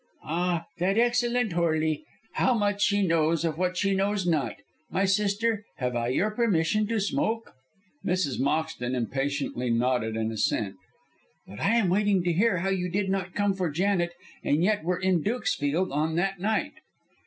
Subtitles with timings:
[0.25, 2.03] "Ah, that excellent Horley!
[2.31, 4.55] How much she knows of what she knows not.
[4.89, 7.53] My sister, have I your permission to smoke?"
[8.03, 8.39] Mrs.
[8.39, 10.77] Moxton impatiently nodded an assent.
[11.45, 14.83] "But I am waiting to hear how you did not come for Janet and yet
[14.83, 16.73] were in Dukesfield on that night."